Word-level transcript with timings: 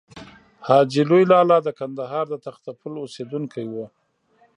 حاجي 0.67 1.01
لوی 1.09 1.23
لالا 1.31 1.57
د 1.63 1.69
کندهار 1.79 2.25
د 2.29 2.35
تختې 2.45 2.71
پل 2.79 2.93
اوسېدونکی 3.03 3.65
و. 3.71 3.75